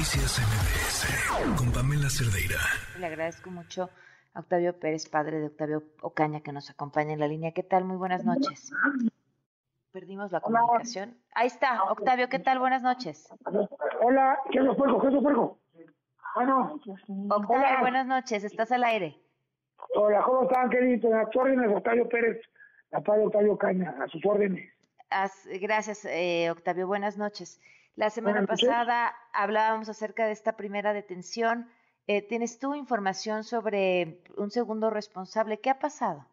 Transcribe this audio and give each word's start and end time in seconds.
Noticias 0.00 0.38
MBS 0.40 1.58
con 1.58 1.72
Pamela 1.72 2.08
Cerdeira. 2.08 2.56
Le 2.98 3.04
agradezco 3.04 3.50
mucho 3.50 3.90
a 4.32 4.40
Octavio 4.40 4.72
Pérez, 4.80 5.06
padre 5.10 5.40
de 5.40 5.48
Octavio 5.48 5.82
Ocaña, 6.00 6.40
que 6.40 6.52
nos 6.52 6.70
acompaña 6.70 7.12
en 7.12 7.20
la 7.20 7.28
línea. 7.28 7.52
¿Qué 7.52 7.62
tal? 7.62 7.84
Muy 7.84 7.98
buenas 7.98 8.24
noches. 8.24 8.72
Perdimos 9.92 10.32
la 10.32 10.40
comunicación. 10.40 11.18
Ahí 11.34 11.48
está, 11.48 11.82
Octavio, 11.84 12.30
¿qué 12.30 12.38
tal? 12.38 12.60
Buenas 12.60 12.80
noches. 12.82 13.28
Hola, 14.00 14.38
¿qué 14.50 14.60
es 14.60 14.64
lo 14.64 14.74
puerco? 14.74 15.02
¿Qué 15.02 15.08
es 15.08 15.12
lo 15.12 15.20
puerco? 15.22 15.58
Ah, 16.34 16.44
no. 16.44 16.80
Octavio, 17.28 17.66
Hola. 17.66 17.80
buenas 17.82 18.06
noches, 18.06 18.42
estás 18.42 18.72
al 18.72 18.84
aire. 18.84 19.20
Hola, 19.96 20.22
¿cómo 20.22 20.44
están, 20.44 20.70
queridos? 20.70 21.12
A 21.12 21.26
sus 21.26 21.36
órdenes, 21.42 21.76
Octavio 21.76 22.08
Pérez, 22.08 22.40
papá 22.88 23.18
de 23.18 23.26
Octavio 23.26 23.58
Caña, 23.58 23.94
a 24.02 24.08
sus 24.08 24.24
órdenes. 24.24 24.72
As- 25.10 25.46
gracias, 25.60 26.06
eh, 26.06 26.50
Octavio, 26.50 26.86
buenas 26.86 27.18
noches. 27.18 27.60
La 28.00 28.08
semana 28.08 28.46
pasada 28.46 29.12
hablábamos 29.30 29.90
acerca 29.90 30.24
de 30.24 30.32
esta 30.32 30.56
primera 30.56 30.94
detención. 30.94 31.66
Eh, 32.06 32.26
¿Tienes 32.26 32.58
tú 32.58 32.74
información 32.74 33.44
sobre 33.44 34.22
un 34.38 34.50
segundo 34.50 34.88
responsable? 34.88 35.60
¿Qué 35.60 35.68
ha 35.68 35.78
pasado? 35.78 36.24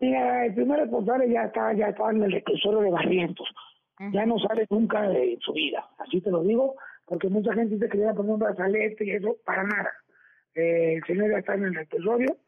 Mira, 0.00 0.46
el 0.46 0.54
primer 0.54 0.80
responsable 0.80 1.30
ya 1.30 1.44
está, 1.44 1.74
ya 1.74 1.88
está 1.88 2.10
en 2.10 2.22
el 2.22 2.32
reclusorio 2.32 2.80
de 2.80 2.90
Barrientos. 2.90 3.46
Ya 4.10 4.24
no 4.24 4.38
sale 4.38 4.66
nunca 4.70 5.02
de 5.02 5.36
su 5.42 5.52
vida, 5.52 5.86
así 5.98 6.22
te 6.22 6.30
lo 6.30 6.42
digo, 6.42 6.76
porque 7.04 7.28
mucha 7.28 7.52
gente 7.52 7.74
dice 7.74 7.90
que 7.90 7.98
le 7.98 8.04
iban 8.04 8.14
a 8.14 8.16
poner 8.16 8.32
un 8.32 8.38
brazalete 8.38 9.04
y 9.04 9.10
eso, 9.10 9.36
para 9.44 9.64
nada. 9.64 9.92
Eh, 10.54 10.94
el 10.94 11.04
señor 11.04 11.30
ya 11.30 11.40
está 11.40 11.56
en 11.56 11.64
el 11.64 11.74
reclusorio 11.74 12.38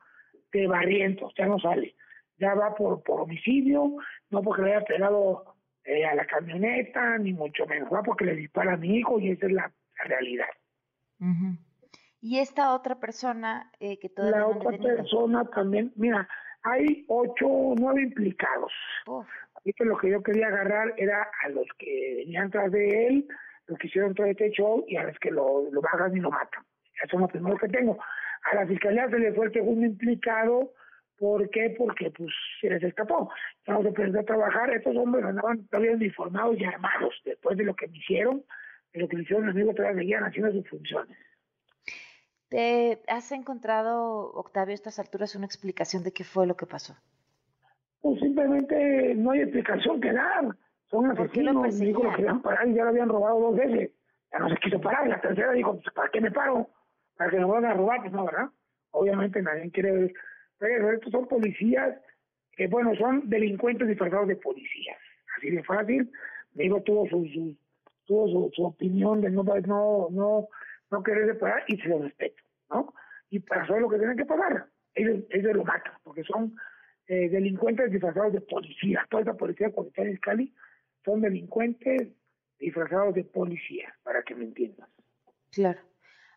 de 0.55 0.66
Barrientos, 0.66 1.35
ya 1.37 1.45
no 1.45 1.59
sale. 1.59 1.95
Ya 2.38 2.55
va 2.55 2.74
por, 2.74 3.02
por 3.02 3.21
homicidio, 3.21 3.99
no 4.30 4.41
porque 4.41 4.62
le 4.62 4.74
haya 4.74 4.87
pegado 4.87 5.52
eh, 5.85 6.05
a 6.05 6.15
la 6.15 6.25
camioneta, 6.27 7.19
ni 7.19 7.33
mucho 7.33 7.67
menos, 7.67 7.89
porque 8.05 8.25
le 8.25 8.37
dispara 8.37 8.75
a 8.75 8.77
mi 8.77 8.99
hijo 8.99 9.19
y 9.19 9.31
esa 9.31 9.47
es 9.47 9.53
la, 9.53 9.73
la 9.99 10.05
realidad. 10.05 10.49
Ujú. 11.21 11.57
Y 12.21 12.39
esta 12.39 12.75
otra 12.75 13.01
persona 13.01 13.71
eh, 13.80 13.99
que 13.99 14.09
todavía 14.09 14.39
La 14.39 14.43
no 14.43 14.51
otra 14.51 14.79
persona 14.79 15.45
también, 15.51 15.93
mira, 15.97 16.29
hay 16.63 17.05
ocho, 17.09 17.74
nueve 17.77 18.02
implicados. 18.02 18.73
Uf, 19.07 19.27
Así 19.57 19.73
que 19.73 19.85
lo 19.85 19.97
que 19.97 20.11
yo 20.11 20.23
quería 20.23 20.49
agarrar 20.49 20.95
era 20.97 21.29
a 21.45 21.49
los 21.49 21.66
que 21.79 22.15
venían 22.19 22.51
tras 22.51 22.71
de 22.71 23.07
él, 23.07 23.29
los 23.67 23.79
que 23.79 23.87
hicieron 23.87 24.15
todo 24.15 24.27
este 24.27 24.51
show 24.51 24.85
y 24.89 24.96
a 24.96 25.05
los 25.05 25.19
que 25.19 25.30
lo, 25.30 25.71
lo 25.71 25.80
bajan 25.80 26.17
y 26.17 26.21
lo 26.21 26.30
matan. 26.30 26.65
Eso 27.02 27.17
es 27.17 27.21
lo 27.21 27.29
primero 27.29 27.57
que 27.57 27.69
tengo. 27.69 27.99
A 28.51 28.55
la 28.57 28.67
fiscalía 28.67 29.09
se 29.09 29.19
le 29.19 29.33
fue 29.33 29.46
el 29.46 29.52
segundo 29.52 29.87
implicado. 29.87 30.73
¿Por 31.18 31.49
qué? 31.51 31.74
Porque 31.79 32.10
pues 32.10 32.30
se 32.60 32.68
les 32.68 32.82
escapó. 32.82 33.30
Se 33.65 33.73
presentó 33.93 34.21
a 34.21 34.24
trabajar. 34.24 34.71
Estos 34.71 34.96
hombres 34.96 35.24
andaban 35.24 35.66
todavía 35.68 35.93
uniformados 35.93 36.59
y 36.59 36.65
armados 36.65 37.15
después 37.24 37.57
de 37.57 37.65
lo 37.65 37.74
que 37.77 37.87
me 37.88 37.99
hicieron, 37.99 38.45
de 38.93 39.01
lo 39.01 39.09
que 39.09 39.16
me 39.16 39.23
hicieron 39.23 39.46
los 39.46 39.55
amigos 39.55 39.74
todavía 39.74 40.01
seguían 40.01 40.24
haciendo 40.24 40.52
sus 40.52 40.68
funciones. 40.68 41.16
¿Te 42.49 43.01
has 43.09 43.33
encontrado, 43.33 44.30
Octavio, 44.35 44.73
a 44.73 44.74
estas 44.74 44.99
alturas 44.99 45.35
una 45.35 45.46
explicación 45.46 46.02
de 46.02 46.13
qué 46.13 46.23
fue 46.23 46.46
lo 46.46 46.55
que 46.57 46.66
pasó? 46.66 46.95
Pues 48.02 48.21
simplemente 48.21 49.15
no 49.15 49.30
hay 49.30 49.40
explicación 49.40 50.01
que 50.01 50.13
dar. 50.13 50.55
Son 50.90 51.15
¿Por 51.15 51.30
qué 51.30 51.43
lo 51.43 51.63
asesinos. 51.63 51.80
Mi 51.80 51.88
hijo 51.88 52.02
lo 52.02 52.15
querían 52.15 52.43
parar 52.43 52.68
y 52.68 52.74
ya 52.74 52.83
lo 52.83 52.90
habían 52.90 53.09
robado 53.09 53.40
dos 53.40 53.57
veces. 53.57 53.93
Ya 54.30 54.38
no 54.38 54.51
se 54.51 54.57
quiso 54.57 54.79
parar. 54.80 55.07
La 55.07 55.21
tercera 55.21 55.52
dijo, 55.52 55.80
pues, 55.80 55.95
¿para 55.95 56.10
qué 56.10 56.21
me 56.21 56.30
paro? 56.30 56.68
¿Para 57.16 57.30
que 57.30 57.38
me 57.38 57.45
vuelvan 57.45 57.71
a 57.71 57.74
robar? 57.74 58.01
Pues 58.01 58.13
no, 58.13 58.27
¿verdad? 58.27 58.51
Obviamente 58.90 59.40
nadie 59.40 59.71
quiere 59.71 59.93
ver. 59.93 60.13
Estos 60.66 61.10
son 61.13 61.27
policías 61.29 61.99
que, 62.52 62.66
bueno, 62.68 62.95
son 62.96 63.29
delincuentes 63.29 63.88
disfrazados 63.88 64.28
de 64.28 64.37
policías. 64.37 64.99
Así 65.37 65.50
de 65.50 65.62
fácil. 65.65 66.10
Hijo 66.55 66.82
tuvo 66.82 67.09
su, 67.09 67.27
su- 67.27 67.56
su, 68.55 68.65
opinión 68.65 69.21
de 69.21 69.31
no, 69.31 69.43
no, 69.43 70.09
no, 70.10 70.49
no 70.91 71.03
querer 71.03 71.38
parar 71.38 71.65
y 71.66 71.77
se 71.78 71.88
lo 71.88 72.03
respeto, 72.03 72.43
¿no? 72.71 72.93
Y 73.31 73.38
es 73.77 73.81
lo 73.81 73.88
que 73.88 73.99
tienen 73.99 74.16
que 74.16 74.27
pagar. 74.27 74.66
Ellos, 74.94 75.25
ellos 75.31 75.56
lo 75.56 75.65
matan, 75.65 75.94
porque 76.03 76.22
son 76.25 76.55
eh, 77.06 77.31
delincuentes 77.31 77.91
disfrazados 77.91 78.34
de 78.34 78.43
policía. 78.43 79.06
Toda 79.09 79.23
esa 79.23 79.34
policía 79.34 79.71
policial 79.71 80.09
en 80.09 80.17
Cali 80.19 80.55
son 81.05 81.23
delincuentes 81.23 82.09
disfrazados 82.59 83.15
de 83.15 83.25
policía, 83.25 83.94
para 84.03 84.23
que 84.23 84.34
me 84.34 84.44
entiendas. 84.44 84.89
Claro. 85.53 85.81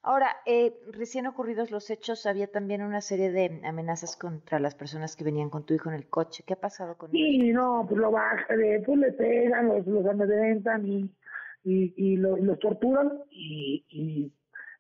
Ahora, 0.08 0.28
eh, 0.46 0.74
recién 0.92 1.26
ocurridos 1.26 1.72
los 1.72 1.90
hechos, 1.90 2.28
había 2.28 2.46
también 2.46 2.84
una 2.84 3.02
serie 3.02 3.32
de 3.32 3.62
amenazas 3.66 4.16
contra 4.16 4.60
las 4.60 4.76
personas 4.76 5.16
que 5.16 5.24
venían 5.24 5.50
con 5.50 5.66
tu 5.66 5.74
hijo 5.74 5.90
en 5.90 5.96
el 5.96 6.08
coche. 6.08 6.44
¿Qué 6.46 6.54
ha 6.54 6.60
pasado 6.60 6.96
con 6.96 7.10
ellos? 7.10 7.28
Y 7.28 7.52
no, 7.52 7.86
pues 7.90 8.00
lo 8.00 8.12
bajan, 8.12 8.62
eh, 8.62 8.84
pues 8.86 9.00
le 9.00 9.12
pegan, 9.14 9.68
los, 9.68 9.88
los 9.88 10.06
amedrentan 10.06 10.86
y, 10.88 11.12
y, 11.64 11.94
y 11.98 12.18
lo- 12.18 12.38
y 12.38 12.42
los 12.44 12.60
torturan 12.60 13.14
y, 13.32 13.84
y 13.90 14.32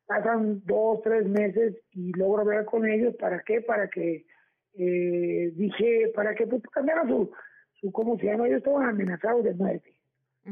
pasan 0.05 0.61
dos, 0.65 1.01
tres 1.01 1.25
meses 1.27 1.75
y 1.91 2.11
logro 2.13 2.43
hablar 2.43 2.65
con 2.65 2.85
ellos. 2.87 3.15
¿Para 3.15 3.41
qué? 3.41 3.61
Para 3.61 3.89
que, 3.89 4.27
eh, 4.75 5.51
dije, 5.55 6.11
para 6.13 6.35
que 6.35 6.45
pues, 6.45 6.61
cambiaran 6.71 7.07
su, 7.07 7.31
su, 7.81 7.91
¿cómo 7.91 8.15
se 8.19 8.27
llama? 8.27 8.45
Ellos 8.47 8.59
estaban 8.59 8.89
amenazados 8.89 9.43
de 9.43 9.55
muerte. 9.55 9.95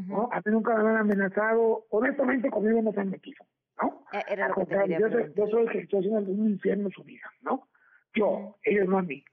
¿no? 0.07 0.29
A 0.31 0.37
mí 0.37 0.51
nunca 0.51 0.75
me 0.75 0.89
han 0.89 0.97
amenazado, 0.97 1.85
honestamente 1.89 2.49
conmigo 2.49 2.81
no 2.81 2.91
se 2.93 3.01
han 3.01 3.11
metido, 3.11 3.45
¿no? 3.81 4.05
Eh, 4.13 4.21
Era 4.29 4.45
Al 4.45 4.51
lo 4.51 4.55
que 4.55 4.61
te 4.65 4.75
contrario, 4.75 4.97
quería 4.97 4.99
yo 4.99 5.11
soy, 5.11 5.33
yo 5.35 5.47
soy 5.47 5.63
el 5.63 5.71
que 5.71 5.79
estoy 5.79 5.99
haciendo 5.99 6.31
un 6.31 6.49
infierno 6.49 6.85
en 6.87 6.91
su 6.91 7.03
vida, 7.03 7.31
¿no? 7.41 7.67
Yo, 8.15 8.57
ellos 8.63 8.87
no 8.87 8.99
a 8.99 9.01
mí. 9.01 9.23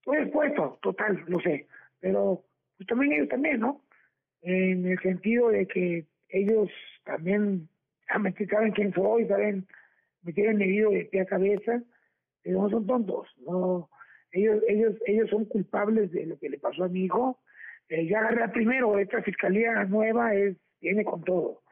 Estoy 0.00 0.18
expuesto, 0.18 0.78
total, 0.82 1.24
lo 1.26 1.40
sé, 1.40 1.66
pero 2.00 2.44
pues, 2.76 2.86
también 2.86 3.12
ellos 3.12 3.28
también, 3.28 3.60
¿no? 3.60 3.82
En 4.42 4.86
el 4.86 4.98
sentido 5.00 5.48
de 5.50 5.66
que 5.66 6.06
ellos 6.28 6.70
también 7.04 7.68
saben, 8.06 8.32
quién 8.72 8.92
soy, 8.94 9.26
saben, 9.26 9.66
me 10.22 10.32
tienen 10.32 10.56
medido 10.56 10.90
de 10.90 11.04
pie 11.06 11.22
a 11.22 11.26
cabeza, 11.26 11.82
pero 12.42 12.62
no 12.62 12.70
son 12.70 12.86
tontos, 12.86 13.28
no, 13.46 13.90
ellos, 14.32 14.62
ellos, 14.68 14.94
ellos 15.06 15.30
son 15.30 15.44
culpables 15.46 16.10
de 16.12 16.26
lo 16.26 16.38
que 16.38 16.48
le 16.48 16.58
pasó 16.58 16.84
a 16.84 16.88
mi 16.88 17.04
hijo. 17.04 17.38
Eh, 17.88 18.06
ya 18.06 18.18
agarré 18.20 18.42
al 18.42 18.52
primero, 18.52 18.98
esta 18.98 19.22
fiscalía 19.22 19.84
nueva 19.84 20.34
es, 20.34 20.56
viene 20.80 21.04
con 21.04 21.22
todo. 21.22 21.62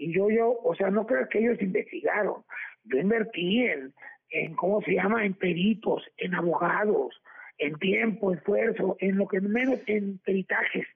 Y 0.00 0.14
yo, 0.14 0.30
yo, 0.30 0.58
o 0.64 0.74
sea, 0.74 0.90
no 0.90 1.06
creo 1.06 1.28
que 1.28 1.40
ellos 1.40 1.60
investigaron. 1.60 2.42
Yo 2.84 2.96
invertí 2.96 3.66
en, 3.66 3.92
en, 4.30 4.54
¿cómo 4.54 4.80
se 4.80 4.92
llama? 4.92 5.26
En 5.26 5.34
peritos, 5.34 6.02
en 6.16 6.34
abogados, 6.34 7.14
en 7.58 7.74
tiempo, 7.74 8.32
esfuerzo, 8.32 8.96
en 9.00 9.18
lo 9.18 9.28
que 9.28 9.42
menos, 9.42 9.78
en 9.86 10.16
peritajes. 10.24 10.86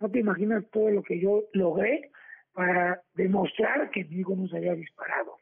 No 0.00 0.10
te 0.10 0.18
imaginas 0.18 0.64
todo 0.72 0.90
lo 0.90 1.04
que 1.04 1.20
yo 1.20 1.44
logré 1.52 2.10
para 2.52 3.00
demostrar 3.14 3.90
que 3.92 4.04
mi 4.06 4.16
hijo 4.16 4.34
no 4.34 4.48
se 4.48 4.56
había 4.56 4.74
disparado. 4.74 5.36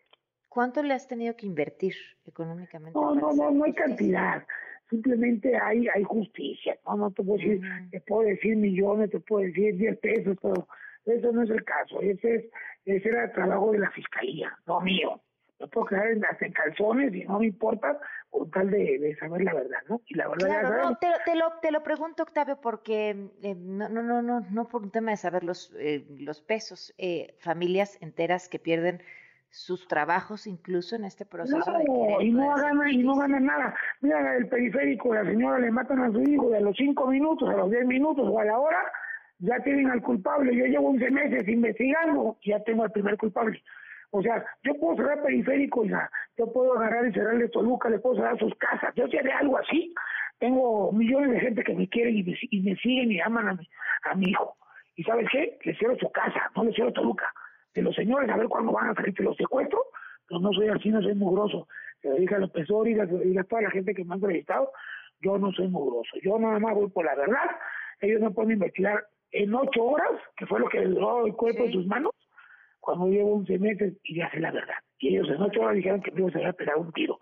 ¿Cuánto 0.50 0.82
le 0.82 0.92
has 0.92 1.08
tenido 1.08 1.34
que 1.36 1.46
invertir 1.46 1.94
económicamente? 2.26 2.98
No, 2.98 3.14
no, 3.14 3.32
no, 3.32 3.50
no 3.50 3.64
hay 3.64 3.72
justicia? 3.72 3.86
cantidad. 3.86 4.46
Simplemente 4.90 5.56
hay, 5.56 5.88
hay 5.88 6.02
justicia. 6.02 6.76
No, 6.86 6.96
no 6.98 7.10
te 7.12 7.22
puedo 7.22 7.38
decir, 7.38 7.58
Ujú. 7.60 7.90
te 7.90 8.00
puedo 8.02 8.28
decir 8.28 8.56
millones, 8.56 9.10
te 9.10 9.20
puedo 9.20 9.46
decir 9.46 9.74
10 9.74 9.98
pesos, 10.00 10.36
pero 10.42 10.68
eso 11.06 11.32
no 11.32 11.42
es 11.44 11.50
el 11.50 11.64
caso. 11.64 12.00
Ese 12.02 12.34
es, 12.34 12.44
ese 12.86 13.08
era 13.08 13.24
el 13.24 13.32
trabajo 13.32 13.72
de 13.72 13.78
la 13.80 13.90
fiscalía, 13.90 14.56
no 14.66 14.80
mío. 14.80 15.20
Me 15.58 15.66
puedo 15.68 15.86
quedar 15.86 16.08
en, 16.08 16.22
hasta 16.24 16.44
en 16.44 16.52
calzones 16.52 17.14
y 17.14 17.24
no 17.24 17.38
me 17.38 17.46
importa 17.46 17.98
con 18.28 18.50
tal 18.50 18.70
de, 18.70 18.98
de 18.98 19.16
saber 19.16 19.42
la 19.42 19.54
verdad, 19.54 19.78
¿no? 19.88 20.02
Y 20.06 20.14
la 20.14 20.28
verdad 20.28 20.46
ya 20.48 20.60
Claro, 20.60 20.68
sabemos. 20.68 20.90
no, 20.90 20.96
te, 20.98 21.06
te 21.24 21.34
lo, 21.34 21.52
te 21.62 21.70
lo 21.72 21.82
pregunto, 21.82 22.22
Octavio, 22.24 22.60
porque 22.60 23.30
eh, 23.42 23.54
no, 23.56 23.88
no, 23.88 24.02
no, 24.02 24.20
no, 24.20 24.40
no 24.50 24.68
por 24.68 24.82
un 24.82 24.90
tema 24.90 25.12
de 25.12 25.16
saber 25.16 25.44
los, 25.44 25.74
eh, 25.78 26.04
los 26.18 26.42
pesos, 26.42 26.94
eh, 26.98 27.36
familias 27.40 27.96
enteras 28.02 28.48
que 28.50 28.58
pierden 28.58 29.02
sus 29.48 29.88
trabajos 29.88 30.46
incluso 30.46 30.94
en 30.96 31.04
este 31.04 31.24
proceso 31.24 31.56
No, 31.72 32.20
y 32.20 32.30
no 32.30 32.52
hacer 32.52 32.64
ganan 32.66 32.90
y 32.90 32.98
no 32.98 33.16
ganan 33.16 33.46
nada. 33.46 33.74
Mira, 34.02 34.36
el 34.36 34.48
periférico, 34.48 35.14
la 35.14 35.24
señora 35.24 35.58
le 35.58 35.70
matan 35.70 36.00
a 36.02 36.10
su 36.12 36.20
hijo 36.20 36.50
de 36.50 36.58
a 36.58 36.60
los 36.60 36.76
cinco 36.76 37.06
minutos, 37.06 37.48
a 37.48 37.56
los 37.56 37.70
10 37.70 37.86
minutos 37.86 38.28
o 38.30 38.38
a 38.38 38.44
la 38.44 38.58
hora, 38.58 38.92
ya 39.38 39.58
tienen 39.60 39.90
al 39.90 40.02
culpable. 40.02 40.54
Yo 40.54 40.66
llevo 40.66 40.90
11 40.90 41.10
meses 41.10 41.48
investigando 41.48 42.36
y 42.42 42.50
ya 42.50 42.62
tengo 42.64 42.84
al 42.84 42.92
primer 42.92 43.16
culpable. 43.16 43.62
O 44.10 44.22
sea, 44.22 44.44
yo 44.62 44.74
puedo 44.74 44.96
cerrar 44.96 45.22
periférico, 45.22 45.84
ya, 45.84 46.08
yo 46.38 46.50
puedo 46.52 46.78
agarrar 46.78 47.06
y 47.06 47.12
cerrarle 47.12 47.48
Toluca, 47.48 47.88
le 47.88 47.98
puedo 47.98 48.16
cerrar 48.16 48.38
sus 48.38 48.54
casas. 48.54 48.94
Yo 48.94 49.06
si 49.08 49.18
haré 49.18 49.32
algo 49.32 49.58
así, 49.58 49.92
tengo 50.38 50.92
millones 50.92 51.32
de 51.32 51.40
gente 51.40 51.62
que 51.64 51.74
me 51.74 51.88
quieren 51.88 52.16
y 52.16 52.22
me, 52.22 52.34
y 52.50 52.60
me 52.60 52.76
siguen 52.76 53.12
y 53.12 53.20
aman 53.20 53.48
a 53.48 53.54
mi, 53.54 53.68
a 54.04 54.14
mi 54.14 54.30
hijo. 54.30 54.56
¿Y 54.94 55.02
sabes 55.02 55.26
qué? 55.30 55.58
Le 55.64 55.76
cierro 55.76 55.98
su 55.98 56.10
casa, 56.10 56.50
no 56.54 56.64
le 56.64 56.72
cierro 56.72 56.92
Toluca. 56.92 57.30
De 57.74 57.82
los 57.82 57.94
señores, 57.94 58.30
a 58.30 58.36
ver 58.36 58.48
cuándo 58.48 58.72
van 58.72 58.90
a 58.90 58.94
salir, 58.94 59.14
te 59.14 59.22
los 59.22 59.36
secuestro, 59.36 59.82
pero 60.26 60.40
no 60.40 60.52
soy 60.52 60.68
así, 60.68 60.88
no 60.88 61.02
soy 61.02 61.14
mugroso. 61.14 61.68
Se 62.00 62.08
lo 62.08 62.14
dije 62.14 62.36
a 62.36 62.38
López 62.38 62.66
Dóriga, 62.68 63.06
se 63.06 63.12
lo 63.12 63.18
dije 63.18 63.40
a 63.40 63.44
toda 63.44 63.62
la 63.62 63.70
gente 63.70 63.94
que 63.94 64.04
me 64.04 64.12
ha 64.12 64.16
entrevistado, 64.16 64.70
yo 65.20 65.36
no 65.36 65.52
soy 65.52 65.68
mugroso. 65.68 66.10
Yo 66.22 66.38
nada 66.38 66.58
más 66.58 66.74
voy 66.74 66.88
por 66.88 67.04
la 67.04 67.14
verdad. 67.14 67.50
Ellos 68.00 68.20
no 68.20 68.32
pueden 68.32 68.52
investigar 68.52 69.04
en 69.32 69.54
ocho 69.54 69.84
horas, 69.84 70.20
que 70.36 70.46
fue 70.46 70.60
lo 70.60 70.68
que 70.68 70.80
duró 70.80 71.26
el 71.26 71.34
cuerpo 71.34 71.64
en 71.64 71.72
sus 71.72 71.86
manos, 71.86 72.12
cuando 72.80 73.08
llevo 73.08 73.34
11 73.34 73.58
meses 73.58 73.94
y 74.04 74.16
ya 74.16 74.30
sé 74.30 74.40
la 74.40 74.52
verdad. 74.52 74.76
Y 74.98 75.16
ellos 75.16 75.28
en 75.28 75.42
ocho 75.42 75.60
horas 75.60 75.76
dijeron 75.76 76.02
que 76.02 76.10
me 76.12 76.30
se 76.30 76.38
había 76.38 76.52
pegado 76.52 76.80
un 76.80 76.92
tiro. 76.92 77.18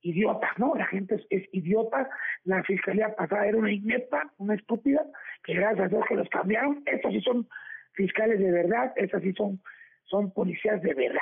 Idiotas, 0.00 0.56
¿no? 0.58 0.74
La 0.76 0.86
gente 0.86 1.16
es, 1.16 1.26
es 1.30 1.48
idiota. 1.52 2.08
La 2.44 2.62
fiscalía 2.62 3.14
pasada 3.16 3.46
era 3.46 3.58
una 3.58 3.72
inepta, 3.72 4.32
una 4.36 4.54
estúpida, 4.54 5.04
que 5.42 5.54
gracias 5.54 5.86
a 5.86 5.88
Dios 5.88 6.04
que 6.08 6.14
los 6.14 6.28
cambiaron. 6.28 6.82
Estos 6.86 7.12
sí 7.12 7.20
son 7.22 7.48
fiscales 7.94 8.38
de 8.38 8.52
verdad, 8.52 8.92
estos 8.96 9.22
sí 9.22 9.32
son, 9.32 9.60
son 10.04 10.30
policías 10.32 10.80
de 10.82 10.94
verdad. 10.94 11.20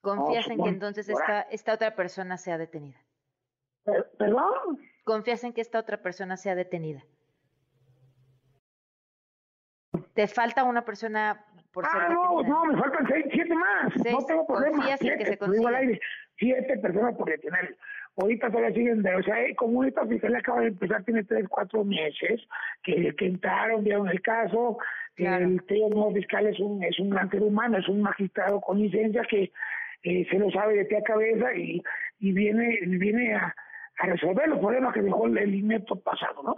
¿Confías 0.00 0.48
en 0.48 0.62
que 0.62 0.68
entonces 0.68 1.08
esta, 1.08 1.42
esta 1.42 1.74
otra 1.74 1.94
persona 1.94 2.36
sea 2.36 2.58
detenida? 2.58 2.98
¿Perdón? 4.18 4.78
¿Confías 5.04 5.44
en 5.44 5.52
que 5.52 5.60
esta 5.60 5.78
otra 5.78 6.02
persona 6.02 6.36
sea 6.36 6.54
detenida? 6.54 7.04
¿Te 10.14 10.26
falta 10.26 10.64
una 10.64 10.84
persona 10.84 11.44
por 11.72 11.84
ser 11.86 12.02
Ah, 12.02 12.08
no, 12.10 12.42
no, 12.42 12.64
me 12.66 12.78
faltan 12.78 13.06
seis, 13.08 13.24
siete 13.32 13.54
más. 13.54 13.92
Seis. 14.02 14.14
No 14.14 14.24
tengo 14.26 14.46
problema. 14.46 14.84
En 14.84 14.90
que 14.90 14.96
Siete, 14.98 15.24
se 15.24 15.36
te 15.36 15.50
digo 15.50 15.68
al 15.68 15.74
consiga. 15.74 15.78
aire. 15.78 16.00
Siete 16.38 16.78
personas 16.78 17.14
por 17.16 17.28
detener. 17.30 17.76
Ahorita 18.16 18.48
todavía 18.50 18.74
siguen, 18.74 19.02
de, 19.02 19.14
o 19.14 19.22
sea, 19.22 19.42
eh, 19.42 19.54
como 19.56 19.84
esta 19.84 20.06
fiscalía 20.06 20.38
acaba 20.38 20.60
de 20.60 20.66
empezar, 20.68 21.02
tiene 21.04 21.24
tres, 21.24 21.46
cuatro 21.48 21.82
meses, 21.82 22.42
que, 22.82 23.14
que 23.16 23.26
entraron, 23.26 23.84
vieron 23.84 24.06
el 24.08 24.20
caso. 24.20 24.76
Claro. 25.14 25.46
El 25.46 25.62
tío 25.64 25.88
nuevo 25.88 26.12
fiscal 26.12 26.46
es 26.46 26.60
un, 26.60 26.82
es 26.84 26.98
un 26.98 27.08
gran 27.10 27.30
ser 27.30 27.40
humano, 27.42 27.78
es 27.78 27.88
un 27.88 28.02
magistrado 28.02 28.60
con 28.60 28.78
licencia 28.78 29.22
que 29.30 29.50
eh, 30.02 30.26
se 30.30 30.38
lo 30.38 30.50
sabe 30.50 30.74
de 30.74 30.84
pie 30.84 30.98
a 30.98 31.02
cabeza 31.02 31.54
y, 31.54 31.82
y 32.18 32.32
viene, 32.32 32.80
viene 32.82 33.34
a, 33.34 33.54
a 33.98 34.06
resolver 34.06 34.46
los 34.48 34.58
problemas 34.58 34.92
que 34.92 35.00
dejó 35.02 35.26
el, 35.26 35.38
el 35.38 35.54
inepto 35.54 35.96
pasado, 35.96 36.42
¿no? 36.42 36.56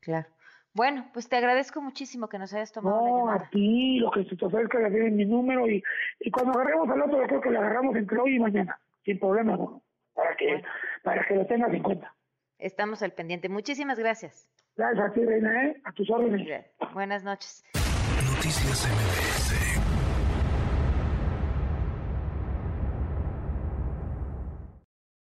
Claro. 0.00 0.26
Bueno, 0.74 1.06
pues 1.12 1.28
te 1.28 1.36
agradezco 1.36 1.82
muchísimo 1.82 2.28
que 2.28 2.38
nos 2.38 2.52
hayas 2.54 2.72
tomado 2.72 2.96
la 3.04 3.10
No, 3.10 3.18
llamada. 3.18 3.44
a 3.44 3.50
ti, 3.50 3.98
lo 3.98 4.10
que 4.10 4.24
se 4.24 4.36
te 4.36 4.44
ofrezca, 4.46 4.80
ya 4.80 4.88
tienen 4.88 5.16
mi 5.16 5.24
número 5.26 5.68
y, 5.68 5.82
y 6.20 6.30
cuando 6.30 6.52
agarremos 6.52 6.88
al 6.88 7.02
otro, 7.02 7.20
yo 7.20 7.26
creo 7.26 7.40
que 7.42 7.50
lo 7.50 7.58
agarramos 7.60 7.94
entre 7.96 8.18
hoy 8.18 8.36
y 8.36 8.38
mañana, 8.40 8.78
sin 9.04 9.18
problema 9.18 9.52
alguno, 9.52 9.82
para 10.14 10.34
que, 10.36 10.46
Bueno. 10.46 10.68
para 11.02 11.26
que 11.26 11.34
lo 11.34 11.46
tengas 11.46 11.74
en 11.74 11.82
cuenta. 11.82 12.14
Estamos 12.58 13.02
al 13.02 13.12
pendiente. 13.12 13.48
Muchísimas 13.50 13.98
gracias. 13.98 14.48
Gracias 14.76 15.10
a 15.10 15.12
ti, 15.12 15.24
Reina, 15.24 15.64
¿eh? 15.66 15.80
a 15.84 15.92
tus 15.92 16.08
órdenes. 16.08 16.64
Buenas 16.94 17.22
noches. 17.22 17.62
Noticias 17.74 18.88
MBS 18.88 19.91